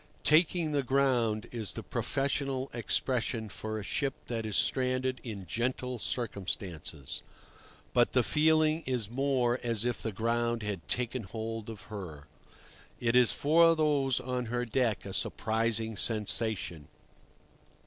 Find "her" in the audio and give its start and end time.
11.93-12.25, 14.47-14.65